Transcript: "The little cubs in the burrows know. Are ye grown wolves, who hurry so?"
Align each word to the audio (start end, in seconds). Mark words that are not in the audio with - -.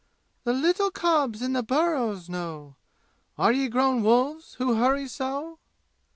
"The 0.45 0.53
little 0.53 0.89
cubs 0.89 1.43
in 1.43 1.53
the 1.53 1.61
burrows 1.61 2.27
know. 2.27 2.75
Are 3.37 3.51
ye 3.51 3.67
grown 3.67 4.01
wolves, 4.01 4.55
who 4.55 4.73
hurry 4.73 5.07
so?" 5.07 5.59